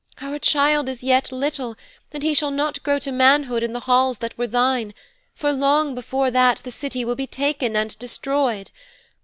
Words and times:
Our 0.19 0.39
child 0.39 0.89
is 0.89 1.03
yet 1.03 1.31
little, 1.31 1.75
and 2.11 2.23
he 2.23 2.33
shall 2.33 2.49
not 2.49 2.81
grow 2.81 2.97
to 2.97 3.11
manhood 3.11 3.61
in 3.61 3.71
the 3.73 3.81
halls 3.81 4.17
that 4.17 4.35
were 4.35 4.47
thine, 4.47 4.95
for 5.35 5.53
long 5.53 5.93
before 5.93 6.31
that 6.31 6.57
the 6.63 6.71
City 6.71 7.05
will 7.05 7.13
be 7.13 7.27
taken 7.27 7.75
and 7.75 7.95
destroyed. 7.99 8.71